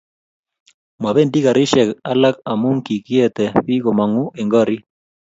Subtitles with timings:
[1.03, 4.81] mabendi karisiek alak amu kikiete biik komong'u eng' korik